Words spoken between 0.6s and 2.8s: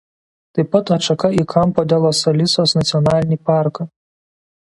pat atšaka į "Campo de los Alisos"